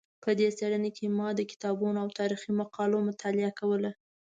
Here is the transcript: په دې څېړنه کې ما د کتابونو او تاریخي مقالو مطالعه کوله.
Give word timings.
په 0.23 0.29
دې 0.39 0.47
څېړنه 0.57 0.89
کې 0.97 1.05
ما 1.17 1.27
د 1.35 1.41
کتابونو 1.51 1.97
او 2.03 2.09
تاریخي 2.19 2.51
مقالو 2.61 3.05
مطالعه 3.09 3.51
کوله. 3.59 3.91